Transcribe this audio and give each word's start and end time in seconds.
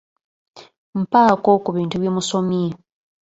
Mpaako 1.01 1.51
ku 1.63 1.69
bintu 1.75 1.95
bye 1.97 2.11
musomye. 2.15 2.67